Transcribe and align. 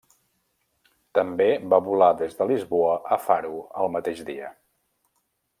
També 1.17 1.47
va 1.75 1.79
volar 1.91 2.09
des 2.23 2.35
de 2.41 2.49
Lisboa 2.55 2.97
a 3.17 3.21
Faro 3.29 3.55
el 3.85 3.95
mateix 4.01 4.29
dia. 4.35 4.55